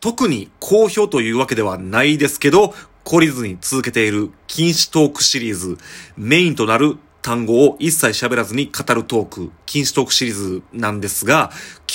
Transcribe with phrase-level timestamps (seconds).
[0.00, 5.78] 特に好評というわけではないですけど、懲りずに続けている禁止トークシリーズ、
[6.16, 11.50] メインとなる単語を一切喋らずに語るトーク、禁止トークシリーズなんですが、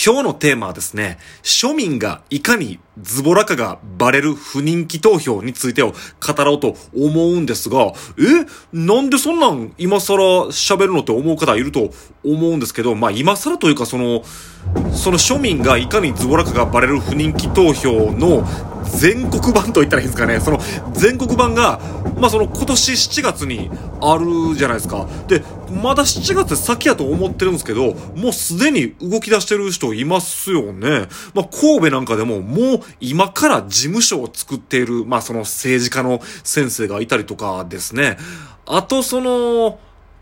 [0.06, 8.46] 今日のテーマはですね、庶民がいかにズボラかがバレる不人気投票についてを語ろうと思うんですが、え？
[8.74, 11.92] なんでそんなん今更喋るのって思う方いると
[12.24, 14.24] 思うんですけど、まあ今更というかその、
[14.94, 18.46] その庶民がいかにズボラかがバレる不人気投票の
[18.98, 20.40] 全国版と言ったらいいんですかね。
[20.40, 20.60] その
[20.94, 21.80] 全国版が、
[22.18, 23.70] まあその今年7月に
[24.02, 25.08] あるじゃないですか。
[25.28, 25.44] で、
[25.82, 31.08] まだ7月先やと思ってるんですけど、もうすでに動き出してる人いますよね。
[31.34, 38.18] まあ神戸なんかでももう今から事務所を作っている、まあその政治家の先生がいたりとかですね。
[38.66, 39.80] あとその、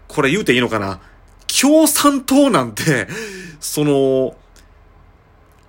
[0.08, 1.00] これ言うていいのかな。
[1.62, 3.08] 共産党なんて、
[3.60, 4.36] その、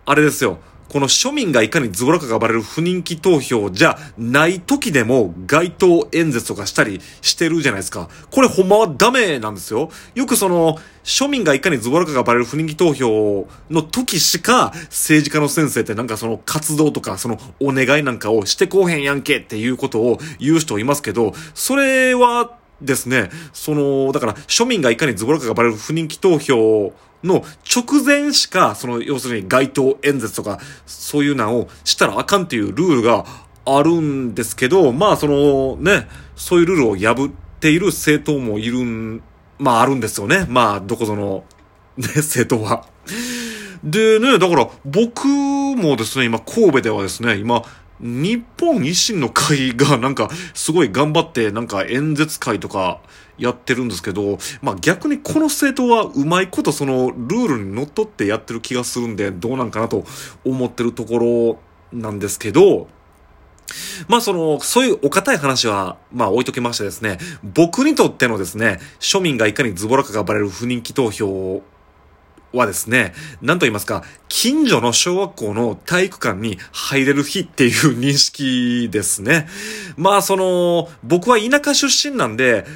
[0.06, 0.58] あれですよ。
[0.92, 8.10] この庶民がいかにズボラかがバレる不人気投票じゃない時でも街頭演説とかしたりしてるじゃないですか。
[8.30, 9.90] これほんまはダメなんですよ。
[10.14, 26.92] よくその、庶民がいかにズボラかがバレる不人気投票の時しか政治家の先生ってなんかその活動とかそのお願いなんかをしてこうへんやんけっていうことを言う人いますけど、それはですね、その、だから庶民がいかにズボラかがバレる不人気投票
[27.24, 33.24] の直前しか、その、要するに街頭演説とか、そういうのをしたらあかんっていうルールが
[33.64, 39.22] あるんですけど、まあ、そのね、そういうルールを破っている政党もいるん、
[39.58, 40.46] まあ、あるんですよね。
[40.48, 41.44] まあ、どこぞの、
[41.96, 42.86] ね、 政党は。
[43.84, 47.64] でね、だから僕もですね、今神戸ではですね、今、
[48.02, 53.00] 日本維新の会がなんかすごい頑張ってなんか演説会とか
[53.38, 60.04] やってるんですけど、まあ逆にこの政党はうまいことそのルールにのっとってやってる気がするんでどうなんかなと
[60.44, 61.58] 思ってるとこ
[61.92, 62.88] ろなんですけど、
[64.08, 71.62] まあその、そういうお堅い話は、まあ置いときましてですね、僕にとってのですね、庶民がいかにズボラかがバレる不人気投票
[72.52, 79.48] はですね、何と言いますか、近所の小学校の体育館に入れる日っていう認識ですね。
[79.96, 82.66] まあその、僕は田舎出身なんで、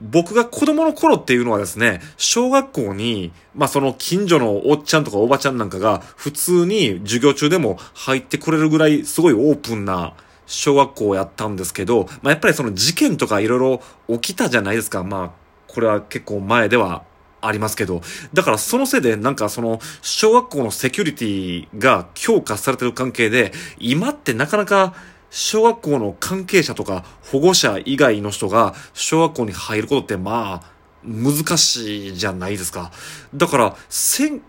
[0.00, 10.14] 僕が子供の頃っていうのはですね、小学校に、まあその近所のおっちゃんとかおばちゃんなんかが普通に授業中でも入ってくれるぐらいすごいオープンな
[10.46, 13.82] 小学校をやったんですけど、まあやっぱりその事件とかいろいろ
[14.18, 15.04] 起きたじゃないですか。
[15.04, 15.30] まあ
[15.68, 17.04] これは結構前では
[17.42, 18.00] ありますけど、
[18.32, 24.94] だからそのせいでなんかその小学校のセキュリティが強化されてる関係で、今ってなかなか
[25.30, 30.72] 小学校の関係者とか保護者以外の人が小学校に入ることってまあ
[31.04, 32.92] 難しいじゃないですか。
[33.34, 34.42] だから、せん、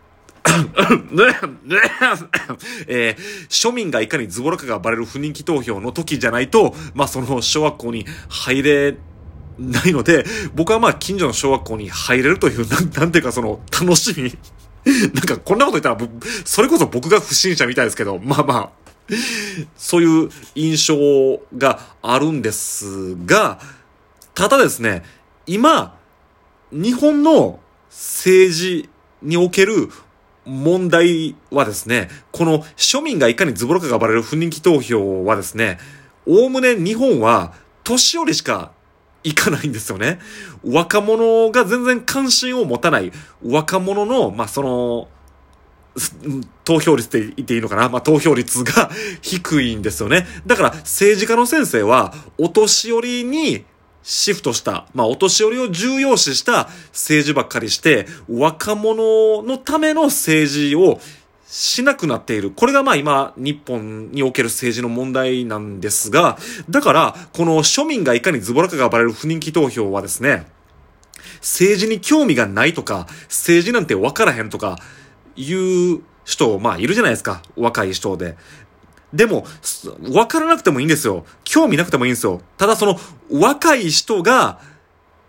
[2.87, 8.97] えー、庶民がいかにズボラかがバレる不人気投票の時じゃないと、まあその小学校に入れ
[9.59, 14.37] ないので、僕はまあ近所の小学校に入れるという、なんていうかその楽しみ。
[15.13, 16.11] なんかこんなこと言ったら、
[16.43, 18.69] それこそ僕が不審者みたいですけど、まあまあ、
[19.77, 23.59] そういう印象があるんですが、
[24.33, 25.03] ただですね、
[25.47, 25.97] 今、
[26.71, 27.59] 日本の
[27.89, 28.89] 政治
[29.21, 29.89] における
[30.45, 35.77] 問題はですね、この庶民がいかにズボラかがバレる不人気投票はですね、
[36.25, 37.53] おおむね日本は
[37.83, 38.71] 年寄りしか
[39.23, 40.19] いかないんですよね。
[40.63, 43.11] 若者が全然関心を持たない
[43.45, 45.07] 若者の、まあ、その、
[46.63, 48.89] 投票率って言っていいのかなまあ、投票率が
[49.21, 50.27] 低いんですよね。
[50.45, 53.65] だから政治家の先生はお年寄りに
[54.01, 60.99] シフトした、まあ、お年寄りを重要視した政治ばっかりして、若者のための政治を
[61.53, 62.49] しなくなっている。
[62.49, 70.47] これがまあ今、日本における政治の問題なんですが、だから、この庶民がいかにズボラかがバレる不人気投票はですね、
[71.41, 74.79] 政治に興味がないとか、政治なんて分からへんとか、
[75.35, 77.43] いう人、まあいるじゃないですか。
[77.55, 78.35] 若い人で。
[79.13, 79.45] でも、
[80.01, 81.23] 分からなくてもいいんですよ。
[81.43, 82.41] 興味なくてもいいんですよ。
[82.57, 82.99] ただその、
[83.31, 84.59] 若い人が、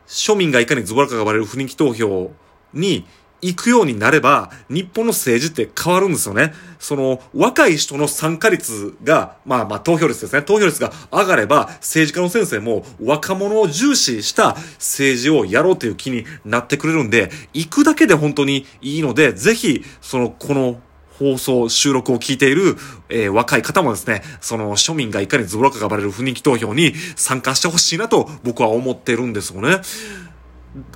[0.07, 2.33] 庶民がいかにズボラかがバレる不人気投票
[2.73, 3.07] に
[3.45, 6.55] 行くようになれば、日本の政治って変わるんですよね。
[6.79, 10.43] その、若い人の参加率が、まあまあ投票率ですね。
[10.43, 20.81] 投票率が上がれば、政治家の先生も若者を重視した政治をやろうという気になってくれるんで、行くだけで本当にいいので、ぜひ、その、この、
[21.19, 22.77] 放送、収録を聞いている、
[23.09, 29.81] えー、若い方もですね、その庶民がいかにズボラかがバレる不人気投票に参加してほしいなと僕は思ってるんですよね。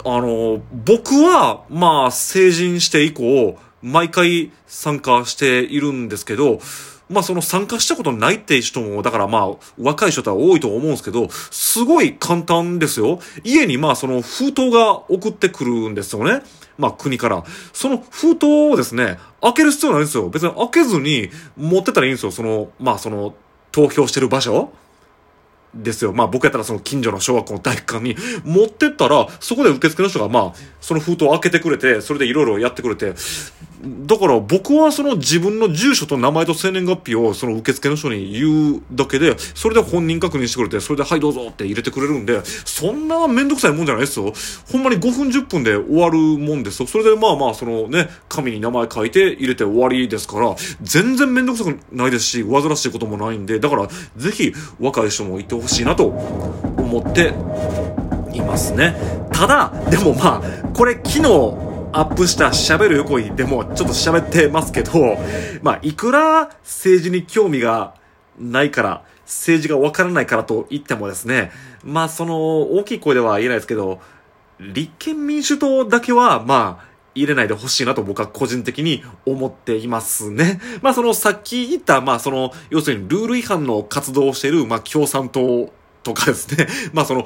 [0.04, 6.60] あの、僕は、まあ、成人して以降、毎回参加しているんですけど、
[7.08, 13.20] まあその参加したことないって人も、だからまあ若い人とは多いと思うんですけど、すごい簡単ですよ。
[13.44, 16.42] 家にまあその封筒が送ってくるんですよね。
[16.76, 17.44] まあ国から。
[17.72, 20.28] その封筒をですね、開ける必要ないんですよ。
[20.28, 22.30] 別に開けずに持ってたらいいんですよ。
[22.30, 23.34] その、まあその
[23.72, 24.70] 投票してる場所。
[25.74, 26.12] ですよ。
[26.12, 33.14] まあ僕やったらその近所の小学校の体育館に持ってったら、そこで受付の人がまあ、その封筒を開けてくれて、それでいろいろやってくれて、
[33.80, 44.32] だから僕はその自分の住所と名前と生年月日をその受付の人に言うだけで、それで本人確認してくれて、それではいどうぞって入れてくれるんで、そんなめんどくさいもんじゃないですよ。
[44.70, 46.88] ほんまに5分10分で終わるもんですよ。
[46.88, 57.32] それでまあまあそのね、紙に名前書いて入れて終わりですから、全然めんどくさくないですし、煩わしいこともないんで、だからぜひ若い人もいてほしいなと思って
[58.34, 58.96] いますね。
[59.32, 65.16] ただ、でもまあ、これ昨日、アップした喋る横井でもちょっと喋ってますけど、
[65.62, 67.94] まあ、いくら政治に興味が
[68.38, 71.50] ないから、政治がわからないからと言ってもですね、
[71.82, 74.00] まあ、その、大きい声では言えないですけど、
[74.60, 80.60] 立憲民主党だけは、まあ、入れないでほしいなと僕は個人的に思っていますね。
[80.82, 85.72] まあそのさっき言った、まあその、要するにルール違反の活動をしている、まあ共産党
[86.08, 86.66] とかですね。
[86.92, 87.24] まあその、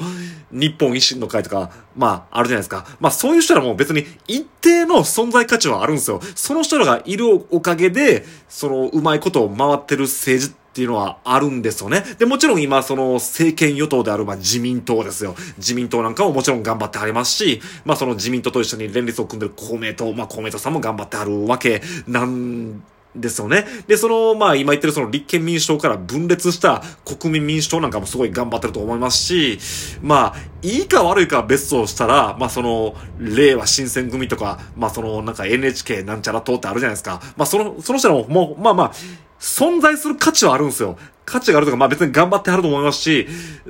[0.50, 2.87] 日本維新の会とか、まああるじゃないですか。
[3.00, 6.20] まあそういう人らも別に一定の存在価値はあるんですよ。
[6.34, 12.02] その人らがいるおかげで、そのうまいことを回ってる政治っていうのはあるんですよね。
[12.19, 15.37] で、もちろん今、その政権与党である、まあ自民党ですよ。
[15.58, 22.82] 自民党なんかももちろん頑張ってはりますし、まあその自民党と一緒に連立を組んでる公明党、まあ公明党さんも頑張ってはるわけなん
[23.14, 23.67] ですよね。
[23.87, 29.59] で、その、まあ今言ってるその立憲民主党から分裂した国民民主党なんかもすごい頑張ってると思いますし、
[30.03, 37.20] まあ、いいか悪いか別としたら、まあその、令和新選組とか、まあその、なんか NHK なんちゃら党ってあるじゃないですか。
[37.37, 38.93] まあその、その人らももう、まあまあ、
[39.38, 40.97] 存在する価値はあるんですよ。
[41.25, 43.26] 価値があるとか、まあ別に頑張ってはると思いますし、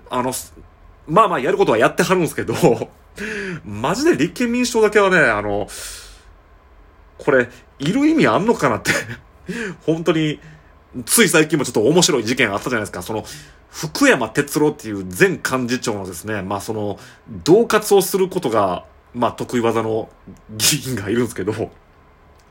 [0.09, 0.33] あの、
[1.09, 2.55] まあまあやることはやってはるんですけど、
[3.65, 5.67] マジで立憲民主党だけはね、あの、
[7.19, 7.49] これ、
[7.79, 8.91] いる意味あんのかなって
[9.85, 10.41] 本当に、
[11.06, 13.03] つい最近もちょっと面白い事件あったじゃないですか。
[13.03, 13.25] その、
[13.71, 16.99] 福山哲郎っていう前幹事長のですね、まあその、
[17.44, 18.85] 同活をすることが、
[19.15, 20.11] まあ得意技の
[20.50, 21.71] 議員がいるんですけど、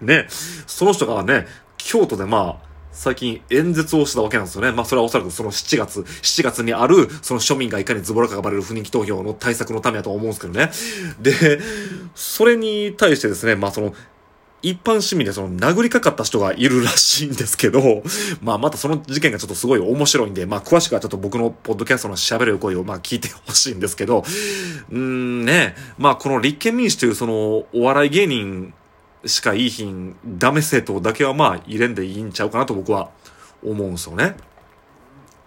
[0.02, 0.28] ね、
[0.66, 1.46] その人がね、
[1.78, 4.72] 京都でまあ、最近演説をしたわけなんですよね。
[4.72, 10.72] まあそれはおそらくその7月、7月にある、その庶民がいかにズボラかがバレる不人気投票の対策のためだと思うんですけどね。
[11.22, 11.60] で、
[12.16, 13.94] それに対してですね、まあその、
[14.62, 18.04] 一般市民でその殴りかかった人がいるらしいんですけど、
[18.42, 24.24] まあまたその事件がちょっとすごい面白いんで、まあ詳しくはちょっと僕のポッドキャストの喋る声をまあ聞いてほしいんですけど、
[24.92, 28.74] うんね、まあこの立憲民主というそのお笑い芸人
[29.26, 33.10] しかいいひんダメ政党だけはまあ入れんでいいんちゃうかなと僕は
[33.64, 34.36] 思うんですよね。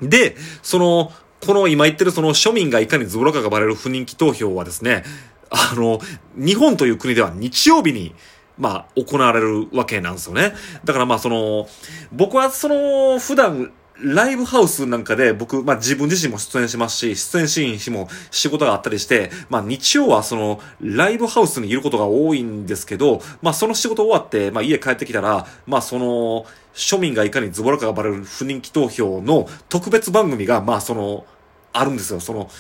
[0.01, 1.13] で、その、
[1.45, 5.05] この今言ってるその庶民がいかにズボラかがバレる不人気投票はですね、
[5.51, 6.01] あの、
[6.37, 8.15] 日本という国では日曜日に
[8.59, 10.53] まあ、行われるわけなんですよね。
[10.85, 11.69] だからまあ、その、
[12.13, 13.73] 僕はその、普段、
[14.03, 31.25] ライブハウスなんかで僕、まあ自分自身も出演しますし、出演シーンも仕事があったりして、まあ日曜はその、ライブハウスにいることが多いんですけど、まあその仕事終わって、まあ家帰ってきたら、まあその、庶民がいかにズボラかがバレる不人気投票の特別番組が、まあその、
[31.73, 32.19] あるんですよ。
[32.19, 32.51] その、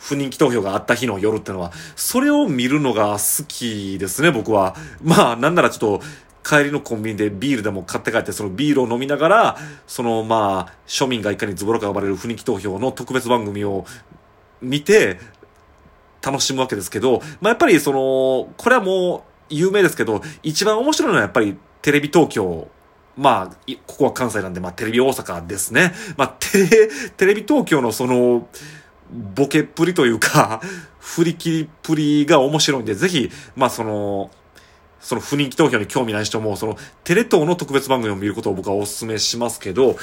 [0.00, 4.74] 不人気投票があった日の夜ってのは、それを見るのが好きですね、僕は。
[5.02, 6.04] まあ、なんならちょっと、
[6.42, 13.84] 帰りのコンビニでビールでも買って帰って、そのビールを飲みながら、そのまあ、庶民がいかにズボラか呼ばれる不人気投票の特別番組を
[14.62, 15.20] 見て、
[16.22, 22.68] 楽しむわけですけど、まあやっぱりその、これはもう有名ですけど、一番面白いのはやっぱりテレビ東京
[23.16, 25.92] まあ、ここは関西なんで、まあ、テレビ大阪ですね。
[26.16, 28.48] まあ、テレ、テレビ東京のその、
[29.12, 30.60] ボケっぷりというか、
[31.00, 34.30] 振り切りっぷりが面白いんで、ぜひ、まあその、
[35.00, 39.96] その不人気投票に興味ない人も、そのテレ東の特別番組を見ることを僕はお勧めしますけど、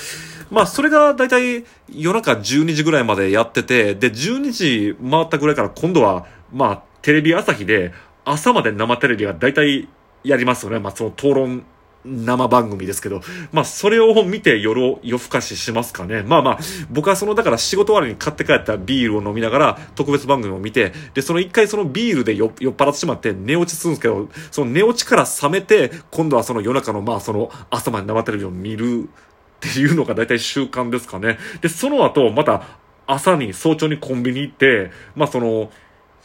[0.49, 7.93] まあそれがだいたい夜中12時ぐらいまでやってて、で、12時回ったぐらいから今度は、まあテレビ朝日で
[8.25, 9.87] 朝まで生テレビがだいたい
[10.23, 10.79] やりますよね。
[10.79, 11.63] まあその討論
[12.05, 16.23] 生番組ですけど、まあ、それを見て夜夜更かししますかね。
[16.23, 29.09] まあまあ、僕はその、だから仕事終わりに買って帰ったビールを飲みながら特別番組を見て、で、その一回そのビールで酔っ払ってしまって寝落ちするんですけど、その寝落ちから覚めて、今度はその夜中のまあその朝まで生テレビを見る
[29.57, 31.37] っていうのが大体習慣ですかね。
[31.61, 32.63] で、その後、また
[33.07, 35.71] 朝に早朝にコンビニ行って、まあその、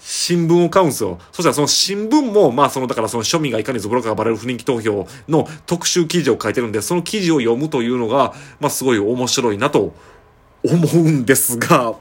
[0.05, 1.19] 新聞を買うんですよ。
[1.31, 9.95] そしたらその新聞も、まあその、だからその庶民がいかにズボラかがバレる不人気投票の特集記事を書いてるんで、その記事を読むというのが、まあすごい面白いなと
[10.65, 11.95] 思うんですが、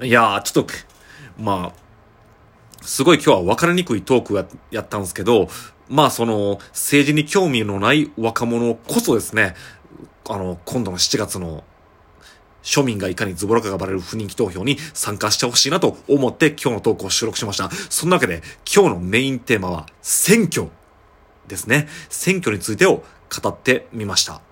[0.00, 0.72] いやー、ちょっと、
[1.36, 5.48] まあ、すごい今日は分かりにくいトークややったんですけど、
[5.88, 9.56] まあその、政治に興味のない若者こそですね、
[10.28, 11.64] あの、今度の7月の
[12.62, 17.70] 庶民がいかにズボラかがバレる不人気投票に参加してほしいなと思って今日の投稿を収録しました。
[17.70, 18.42] そんなわけで
[18.72, 20.68] 今日のメインテーマは選挙
[21.48, 21.88] ですね。
[22.08, 23.02] 選挙についてを
[23.42, 24.51] 語ってみました。